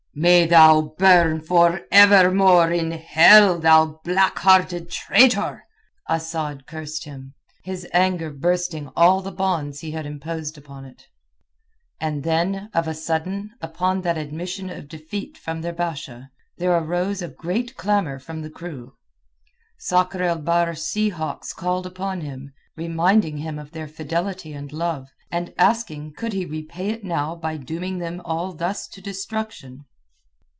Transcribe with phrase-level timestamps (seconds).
[0.13, 5.63] "May thou burn for evermore in hell, thou black hearted traitor!"
[6.09, 11.07] Asad cursed him, his anger bursting all the bonds he had imposed upon it.
[12.01, 17.21] And then, of a sudden, upon that admission of defeat from their Basha, there arose
[17.21, 18.97] a great clamour from the crew.
[19.77, 25.07] Sakr el Bahr's sea hawks called upon him, reminding him of their fidelity and love,
[25.31, 29.85] and asking could he repay it now by dooming them all thus to destruction.